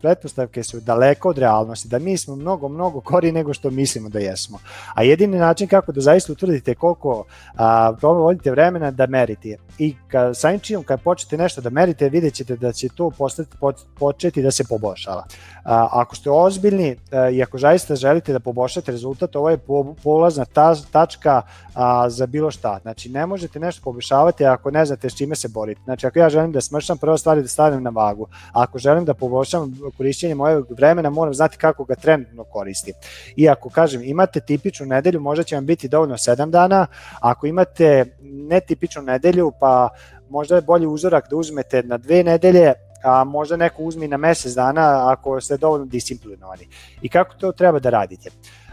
pretpostavke, 0.00 0.62
su 0.62 0.80
daleko 0.80 1.28
od 1.28 1.38
realnosti, 1.38 1.88
da 1.88 1.98
mi 1.98 2.16
smo 2.16 2.36
mnogo, 2.36 2.68
mnogo 2.68 3.00
kori 3.00 3.32
nego 3.32 3.54
što 3.54 3.70
mislimo 3.70 4.08
da 4.08 4.18
jesmo. 4.18 4.58
A 4.94 5.02
jedini 5.02 5.38
način 5.38 5.68
kako 5.68 5.92
da 5.92 6.00
zaista 6.00 6.32
utvrdite 6.32 6.74
koliko 6.74 7.24
a, 7.56 7.92
vodite 8.02 8.50
vremena 8.50 8.90
da 8.90 9.06
merite. 9.06 9.56
I 9.78 9.94
ka, 10.08 10.34
samim 10.34 10.60
činom 10.60 10.84
kad 10.84 11.00
počnete 11.02 11.36
nešto 11.36 11.60
da 11.60 11.70
merite, 11.70 12.08
vidjet 12.08 12.34
ćete 12.34 12.56
da 12.56 12.72
će 12.72 12.88
to 12.88 13.10
postati, 13.10 13.50
po, 13.60 13.72
početi 13.98 14.42
da 14.42 14.50
se 14.50 14.64
poboljšava. 14.64 15.24
A, 15.64 15.88
ako 15.92 16.16
ste 16.16 16.30
ozbiljni 16.30 16.96
a, 17.12 17.28
i 17.28 17.42
ako 17.42 17.58
zaista 17.58 17.94
želite 17.94 18.32
da 18.32 18.40
poboljšate 18.40 18.92
rezultat, 18.92 19.36
ovo 19.36 19.50
je 19.50 19.58
po, 19.58 19.94
polazna 20.02 20.44
ta, 20.44 20.74
tačka 20.92 21.41
a, 21.74 22.10
za 22.10 22.26
bilo 22.26 22.50
šta. 22.50 22.78
Znači, 22.82 23.08
ne 23.08 23.26
možete 23.26 23.60
nešto 23.60 23.82
poboljšavati 23.84 24.44
ako 24.44 24.70
ne 24.70 24.84
znate 24.84 25.10
s 25.10 25.16
čime 25.16 25.36
se 25.36 25.48
borite. 25.48 25.80
Znači, 25.84 26.06
ako 26.06 26.18
ja 26.18 26.28
želim 26.28 26.52
da 26.52 26.60
smršam, 26.60 26.98
prva 26.98 27.18
stvar 27.18 27.36
je 27.36 27.42
da 27.42 27.48
stavim 27.48 27.82
na 27.82 27.90
vagu. 27.90 28.26
Ako 28.52 28.78
želim 28.78 29.04
da 29.04 29.14
poboljšam 29.14 29.78
korišćenje 29.96 30.34
mojeg 30.34 30.64
vremena, 30.70 31.10
moram 31.10 31.34
znati 31.34 31.56
kako 31.56 31.84
ga 31.84 31.94
trenutno 31.94 32.44
koristim. 32.44 32.94
I 33.36 33.48
ako, 33.48 33.68
kažem, 33.68 34.02
imate 34.02 34.40
tipičnu 34.40 34.86
nedelju, 34.86 35.20
možda 35.20 35.44
će 35.44 35.54
vam 35.54 35.66
biti 35.66 35.88
dovoljno 35.88 36.16
7 36.16 36.50
dana, 36.50 36.86
ako 37.20 37.46
imate 37.46 38.04
netipičnu 38.22 39.02
nedelju, 39.02 39.52
pa 39.60 39.88
možda 40.30 40.54
je 40.56 40.62
bolji 40.62 40.86
uzorak 40.86 41.30
da 41.30 41.36
uzmete 41.36 41.82
na 41.82 41.98
dve 41.98 42.22
nedelje, 42.24 42.72
a 43.02 43.24
možda 43.24 43.56
neko 43.56 43.82
uzme 43.82 44.08
na 44.08 44.16
mesec 44.16 44.54
dana 44.54 45.12
ako 45.12 45.40
ste 45.40 45.56
dovoljno 45.56 45.86
disciplinovani. 45.86 46.68
I 47.02 47.08
kako 47.08 47.34
to 47.34 47.52
treba 47.52 47.78
da 47.78 47.90
radite? 47.90 48.30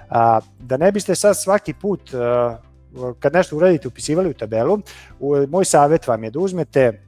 A, 0.10 0.39
da 0.60 0.78
ne 0.78 0.92
biste 0.92 1.16
sad 1.16 1.38
svaki 1.38 1.74
put 1.74 2.12
kad 3.20 3.34
nešto 3.34 3.56
uradite 3.56 3.88
upisivali 3.88 4.30
u 4.30 4.34
tabelu, 4.34 4.80
moj 5.48 5.66
savjet 5.66 6.08
vam 6.08 6.24
je 6.24 6.32
da 6.32 6.39
uzmete 6.39 7.01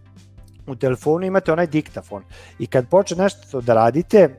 u 0.68 0.76
telefonu 0.76 1.26
imate 1.26 1.52
onaj 1.52 1.68
diktafon. 1.68 2.24
I 2.60 2.68
kad 2.68 2.90
počne 2.90 3.24
nešto 3.24 3.62
da 3.62 3.74
radite, 3.74 4.30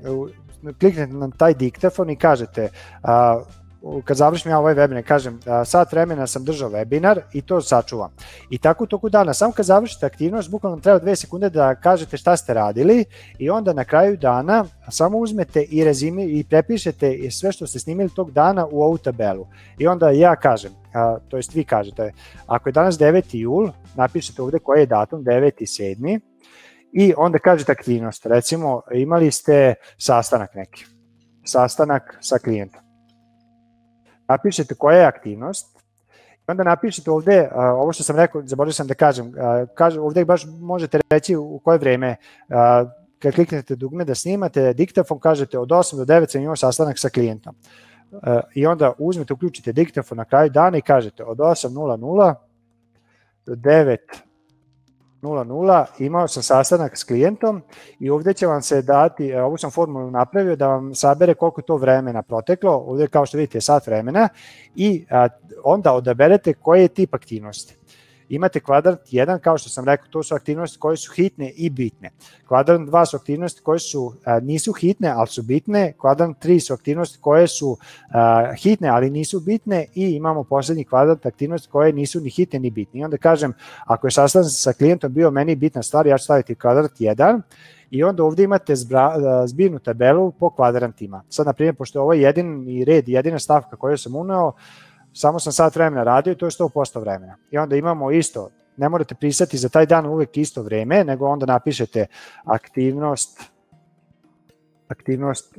kliknete 0.81 1.13
na 1.13 1.31
taj 1.31 1.55
diktafon 1.55 2.11
i 2.11 2.17
kažete 2.17 2.69
a, 3.03 3.43
kad 4.05 4.17
završim 4.17 4.51
ja 4.51 4.59
ovaj 4.59 4.75
webinar, 4.75 5.03
kažem 5.03 5.41
sat 5.65 5.93
vremena 5.93 6.27
sam 6.27 6.45
držao 6.45 6.71
webinar 6.71 7.21
i 7.33 7.43
to 7.43 7.61
sačuvam. 7.61 8.11
I 8.51 8.59
tako 8.59 8.85
u 8.85 8.87
toku 8.87 9.09
dana, 9.09 9.35
samo 9.35 9.53
kad 9.53 9.67
završite 9.67 10.07
aktivnost, 10.07 10.51
bukvalno 10.51 10.81
treba 10.81 10.99
dve 10.99 11.17
sekunde 11.17 11.51
da 11.51 11.75
kažete 11.75 12.17
šta 12.17 12.37
ste 12.37 12.55
radili 12.55 13.05
i 13.39 13.51
onda 13.51 13.73
na 13.73 13.85
kraju 13.85 14.17
dana 14.17 14.65
samo 14.91 15.19
uzmete 15.19 15.63
i 15.63 15.85
rezime 15.85 16.25
i 16.25 16.45
prepišete 16.51 17.31
sve 17.31 17.53
što 17.53 17.67
ste 17.67 17.79
snimili 17.79 18.11
tog 18.17 18.31
dana 18.31 18.67
u 18.67 18.83
ovu 18.83 18.99
tabelu. 18.99 19.47
I 19.79 19.87
onda 19.87 20.11
ja 20.11 20.37
kažem, 20.37 20.73
a, 20.95 21.19
to 21.29 21.37
jest 21.37 21.55
vi 21.55 21.65
kažete, 21.65 22.13
ako 22.47 22.69
je 22.69 22.73
danas 22.73 22.99
9. 22.99 23.23
jul, 23.33 23.71
napišete 23.95 24.43
ovde 24.43 24.59
koji 24.59 24.81
je 24.81 24.87
datum, 24.87 25.25
9. 25.25 25.51
7. 25.61 26.21
I 26.93 27.15
onda 27.17 27.39
kažete 27.39 27.73
aktivnost, 27.73 28.27
recimo 28.27 28.81
imali 28.95 29.31
ste 29.31 29.75
sastanak 29.99 30.55
neki, 30.55 30.85
sastanak 31.45 32.19
sa 32.21 32.39
klijentom 32.39 32.92
napišete 34.33 34.75
koja 34.75 34.99
je 34.99 35.07
aktivnost, 35.07 35.79
i 36.43 36.51
onda 36.51 36.65
napišete 36.65 37.11
ovde, 37.11 37.51
ovo 37.55 37.93
što 37.93 38.03
sam 38.03 38.17
rekao, 38.17 38.43
zaboravio 38.45 38.73
sam 38.73 38.87
da 38.87 38.95
kažem, 38.95 39.33
kaže, 39.75 40.01
ovde 40.01 40.25
baš 40.25 40.47
možete 40.61 41.01
reći 41.11 41.37
u 41.37 41.61
koje 41.65 41.79
vreme, 41.79 42.17
kad 43.19 43.35
kliknete 43.35 43.77
dugme 43.77 44.05
da 44.05 44.15
snimate 44.15 44.73
diktafon, 44.73 45.19
kažete 45.19 45.59
od 45.59 45.69
8 45.69 45.97
do 45.97 46.05
9 46.05 46.27
sam 46.33 46.43
imao 46.43 46.57
sastanak 46.57 46.99
sa 46.99 47.09
klijentom. 47.09 47.55
I 48.55 48.67
onda 48.67 48.93
uzmete, 48.99 49.33
uključite 49.33 49.73
diktafon 49.73 50.19
na 50.19 50.25
kraju 50.25 50.51
dana 50.51 50.79
i 50.79 50.83
kažete 50.83 51.25
od 51.25 51.39
8.00 51.39 52.35
do 53.47 53.55
9 53.55 53.97
00, 55.23 55.87
imao 55.99 56.29
sam 56.29 56.43
sastanak 56.43 56.99
s 56.99 57.05
klijentom 57.05 57.63
i 57.99 58.11
ovde 58.11 58.35
će 58.35 58.47
vam 58.47 58.63
se 58.63 58.83
dati, 58.83 59.29
e, 59.29 59.43
ovu 59.43 59.57
sam 59.57 59.71
formulu 59.71 60.11
napravio 60.11 60.57
da 60.57 60.67
vam 60.67 60.95
sabere 60.95 61.35
koliko 61.35 61.63
to 61.63 61.77
vremena 61.77 62.23
proteklo, 62.23 62.73
ovde 62.73 63.07
kao 63.07 63.27
što 63.27 63.39
vidite 63.39 63.59
je 63.59 63.63
sat 63.63 63.87
vremena 63.87 64.29
i 64.77 65.07
onda 65.65 65.93
odaberete 65.93 66.55
koji 66.55 66.83
je 66.83 66.89
tip 66.89 67.15
aktivnosti. 67.15 67.82
Imate 68.33 68.61
kvadrant 68.61 69.01
1, 69.01 69.39
kao 69.39 69.59
što 69.59 69.69
sam 69.69 69.85
rekao, 69.85 70.09
to 70.11 70.23
su 70.23 70.35
aktivnosti 70.35 70.79
koje 70.79 70.97
su 70.97 71.13
hitne 71.13 71.51
i 71.51 71.71
bitne. 71.71 72.11
Kvadrant 72.49 72.91
2 72.91 73.11
su 73.11 73.17
aktivnosti 73.17 73.61
koje 73.61 73.79
su 73.79 74.15
a, 74.25 74.41
nisu 74.41 74.73
hitne, 74.73 75.09
ali 75.09 75.29
su 75.29 75.43
bitne. 75.43 75.93
Kvadrant 75.99 76.45
3 76.45 76.61
su 76.61 76.75
aktivnosti 76.75 77.19
koje 77.21 77.49
su 77.49 77.77
a, 78.11 78.53
hitne, 78.63 78.89
ali 78.89 79.11
nisu 79.11 79.41
bitne 79.41 79.87
i 79.95 80.11
imamo 80.11 80.45
poslednji 80.45 80.85
kvadrant 80.85 81.27
aktivnosti 81.27 81.69
koje 81.69 81.93
nisu 81.93 82.21
ni 82.21 82.31
hitne 82.31 82.59
ni 82.59 82.71
bitne. 82.71 83.01
I 83.01 83.05
onda 83.05 83.17
kažem, 83.17 83.53
ako 83.87 84.07
je 84.07 84.11
sastanak 84.11 84.49
sa 84.51 84.73
klijentom 84.73 85.13
bio 85.13 85.31
meni 85.31 85.57
bitna 85.57 85.83
stvar, 85.83 86.07
ja 86.07 86.19
ću 86.19 86.25
staviti 86.25 86.55
kvadrant 86.55 86.93
1 86.93 87.41
i 87.91 88.05
onda 88.05 88.25
ovde 88.25 88.43
imate 88.43 88.77
zbra, 88.77 89.15
zbirnu 89.47 89.79
tabelu 89.79 90.31
po 90.31 90.51
kvadrantima. 90.51 91.23
Sad, 91.29 91.47
na 91.47 91.53
primjer, 91.53 91.75
pošto 91.75 91.99
je 91.99 92.03
ovo 92.03 92.13
jedini 92.13 92.85
red, 92.85 93.09
jedina 93.09 93.39
stavka 93.39 93.77
koju 93.77 93.99
sam 93.99 94.17
uneo, 94.17 94.53
samo 95.13 95.39
sam 95.39 95.53
sat 95.53 95.75
vremena 95.75 96.03
radio 96.03 96.33
i 96.33 96.37
to 96.37 96.47
je 96.47 96.51
100% 96.51 97.01
vremena. 97.01 97.37
I 97.51 97.59
onda 97.59 97.77
imamo 97.77 98.11
isto, 98.11 98.51
ne 98.77 98.89
morate 98.89 99.15
pisati 99.15 99.59
za 99.59 99.69
taj 99.69 99.87
dan 99.87 100.07
uvek 100.07 100.37
isto 100.37 100.63
vreme, 100.63 101.05
nego 101.05 101.27
onda 101.27 101.47
napišete 101.47 102.07
aktivnost, 102.45 103.41
aktivnost 104.89 105.59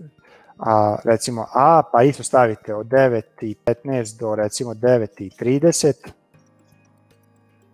a, 0.57 0.97
recimo 1.03 1.45
A, 1.53 1.83
pa 1.91 2.03
isto 2.03 2.23
stavite 2.23 2.75
od 2.75 2.87
9.15 2.87 4.19
do 4.19 4.35
recimo 4.35 4.73
9.30, 4.73 5.93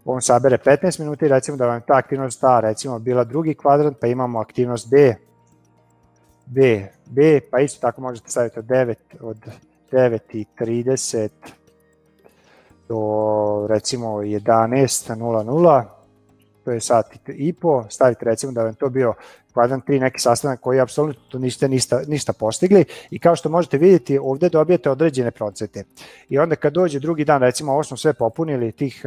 on 0.05 0.21
sabere 0.21 0.57
15 0.57 1.00
minuta 1.00 1.25
i 1.25 1.29
recimo 1.29 1.57
da 1.57 1.67
vam 1.67 1.81
ta 1.88 1.93
aktivnost 1.98 2.43
A 2.43 2.59
recimo 2.59 3.00
bila 3.00 3.24
drugi 3.24 3.53
kvadrant, 3.53 3.98
pa 4.01 4.07
imamo 4.07 4.39
aktivnost 4.39 4.89
B, 4.89 5.15
B, 6.45 6.88
B, 7.05 7.39
pa 7.51 7.59
isto 7.59 7.81
tako 7.81 8.01
možete 8.01 8.31
staviti 8.31 8.59
od 8.59 8.65
9, 8.65 8.95
od 9.21 9.38
9.30 9.91 11.29
do 12.89 13.67
recimo 13.67 14.08
11.00, 14.08 15.84
to 16.65 16.72
je 16.72 16.79
sat 16.79 17.05
i 17.27 17.53
po, 17.53 17.86
stavite 17.89 18.25
recimo 18.25 18.51
da 18.51 18.63
vam 18.63 18.74
to 18.74 18.89
bio 18.89 19.13
kvadrant 19.53 19.86
3 19.86 20.00
neki 20.00 20.19
sastanak 20.19 20.60
koji 20.60 20.79
apsolutno 20.79 21.39
niste 21.39 21.67
ništa, 21.67 22.01
ništa 22.08 22.34
postigli 22.34 22.86
i 23.10 23.19
kao 23.19 23.36
što 23.36 23.50
možete 23.50 23.77
vidjeti 23.77 24.19
ovde 24.22 24.50
dobijete 24.50 24.89
određene 24.89 25.31
procente. 25.31 25.84
I 26.29 26.39
onda 26.39 26.55
kad 26.55 26.74
dođe 26.74 27.00
drugi 27.00 27.25
dan, 27.25 27.41
recimo 27.41 27.72
ovo 27.72 27.84
smo 27.84 27.98
sve 27.98 28.13
popunili, 28.13 28.72
tih 28.72 29.05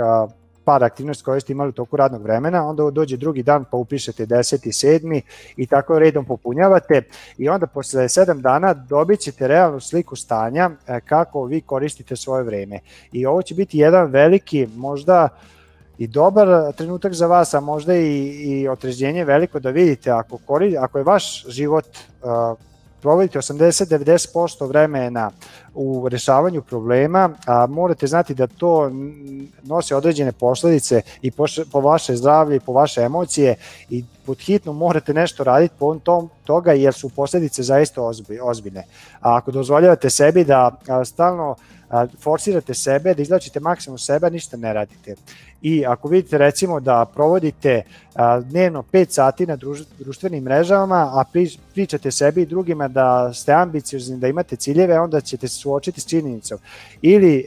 par 0.65 0.85
aktivnosti 0.85 1.25
koje 1.25 1.41
ste 1.41 1.53
imali 1.53 1.69
u 1.69 1.73
toku 1.73 1.97
radnog 1.97 2.23
vremena, 2.23 2.69
onda 2.69 2.91
dođe 2.91 3.17
drugi 3.17 3.43
dan 3.43 3.65
pa 3.71 3.77
upišete 3.77 4.27
10. 4.27 4.67
i 4.67 4.99
7. 5.01 5.21
i 5.57 5.67
tako 5.67 5.99
redom 5.99 6.25
popunjavate 6.25 7.03
i 7.39 7.49
onda 7.49 7.67
posle 7.67 8.03
7 8.03 8.41
dana 8.41 8.75
dobit 8.75 9.21
ćete 9.21 9.49
realnu 9.49 9.81
sliku 9.81 10.17
stanja 10.17 10.71
e, 10.87 11.01
kako 11.01 11.45
vi 11.45 11.61
koristite 11.61 12.17
svoje 12.17 12.43
vreme. 12.43 12.79
I 13.13 13.27
ovo 13.27 13.43
će 13.43 13.55
biti 13.55 13.79
jedan 13.79 14.11
veliki, 14.11 14.69
možda 14.77 15.29
i 15.99 16.07
dobar 16.07 16.73
trenutak 16.77 17.13
za 17.13 17.27
vas, 17.27 17.55
a 17.55 17.61
možda 17.61 17.95
i, 17.95 18.27
i 18.27 18.69
otređenje 18.69 19.25
veliko 19.25 19.61
da 19.61 19.71
vidite 19.71 20.11
ako, 20.11 20.39
kori, 20.47 20.77
ako 20.77 20.99
je 20.99 21.05
vaš 21.05 21.47
život 21.49 21.87
uh, 22.23 22.59
provodite 23.03 23.39
80-90% 23.39 24.69
vremena 24.69 25.31
u 25.75 26.09
rešavanju 26.09 26.63
problema, 26.63 27.31
a 27.47 27.67
morate 27.67 28.07
znati 28.07 28.35
da 28.35 28.47
to 28.47 28.91
nosi 29.63 29.95
određene 29.95 30.33
posledice 30.33 31.03
i 31.23 31.31
po, 31.31 31.47
po 31.73 31.81
vaše 31.81 32.17
zdravlje 32.17 32.57
i 32.57 32.61
po 32.61 32.73
vaše 32.73 33.01
emocije 33.01 33.55
i 33.91 34.05
pod 34.27 34.39
hitno 34.39 34.73
morate 34.73 35.15
nešto 35.15 35.45
raditi 35.45 35.75
po 35.79 35.95
tom 35.95 36.31
toga 36.45 36.73
jer 36.73 36.95
su 36.95 37.09
posledice 37.09 37.63
zaista 37.63 38.03
ozbiljne. 38.43 38.85
A 39.21 39.37
ako 39.37 39.51
dozvoljavate 39.51 40.11
sebi 40.11 40.45
da 40.45 40.71
stalno 41.05 41.57
forsirate 42.21 42.75
sebe, 42.75 43.15
da 43.15 43.23
izlačite 43.23 43.61
maksimum 43.61 43.99
sebe, 43.99 44.31
ništa 44.31 44.57
ne 44.57 44.73
radite. 44.73 45.15
I 45.63 45.87
ako 45.87 46.09
vidite 46.09 46.39
recimo 46.39 46.81
da 46.81 47.07
provodite 47.15 47.83
dnevno 48.45 48.85
5 48.93 49.11
sati 49.11 49.47
na 49.47 49.57
društvenim 49.99 50.45
mrežama, 50.45 50.97
a 50.97 51.25
pričate 51.75 52.11
sebi 52.11 52.43
i 52.43 52.47
drugima 52.47 52.89
da 52.89 53.33
ste 53.35 53.53
ambiciozni, 53.53 54.17
da 54.17 54.29
imate 54.29 54.57
ciljeve, 54.57 55.01
onda 55.01 55.21
ćete 55.21 55.49
suočiti 55.63 56.01
s 56.01 56.07
činjenicom. 56.07 56.59
Ili 57.03 57.45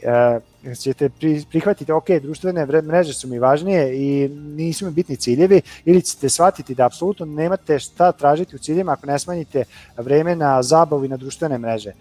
ćete 0.82 1.10
prihvatiti, 1.50 1.92
ok, 1.92 2.10
društvene 2.22 2.66
mreže 2.66 3.12
su 3.12 3.28
mi 3.28 3.38
važnije 3.38 3.96
i 3.96 4.28
nisu 4.28 4.86
mi 4.86 4.90
bitni 4.90 5.16
ciljevi, 5.16 5.60
ili 5.84 6.02
ćete 6.02 6.28
shvatiti 6.28 6.74
da 6.74 6.86
apsolutno 6.86 7.26
nemate 7.26 7.78
šta 7.78 8.12
tražiti 8.12 8.56
u 8.56 8.58
ciljima 8.58 8.92
ako 8.92 9.06
ne 9.06 9.18
smanjite 9.18 9.64
vreme 9.96 10.36
na 10.36 10.62
zabavu 10.62 11.04
i 11.04 11.08
na 11.08 11.16
društvene 11.16 11.58
mreže 11.58 11.92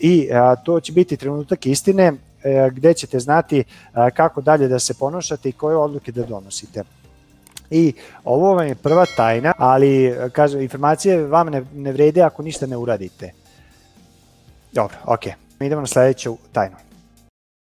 i 0.00 0.28
a, 0.32 0.56
to 0.56 0.80
će 0.80 0.92
biti 0.92 1.16
trenutak 1.16 1.66
istine 1.66 2.12
e, 2.42 2.70
gde 2.72 2.94
ćete 2.94 3.18
znati 3.18 3.64
a, 3.92 4.10
kako 4.10 4.40
dalje 4.40 4.68
da 4.68 4.78
se 4.78 4.94
ponašate 4.94 5.48
i 5.48 5.52
koje 5.52 5.76
odluke 5.76 6.12
da 6.12 6.22
donosite. 6.22 6.82
I 7.70 7.92
ovo 8.24 8.54
vam 8.54 8.66
je 8.66 8.74
prva 8.74 9.06
tajna, 9.16 9.52
ali 9.58 10.14
kažem, 10.32 10.60
informacije 10.60 11.26
vam 11.26 11.46
ne, 11.46 11.64
ne 11.74 11.92
vrede 11.92 12.22
ako 12.22 12.42
ništa 12.42 12.66
ne 12.66 12.76
uradite. 12.76 13.32
Dobro, 14.72 14.96
ok. 15.04 15.24
Idemo 15.60 15.80
na 15.80 15.86
sledeću 15.86 16.36
tajnu. 16.52 16.76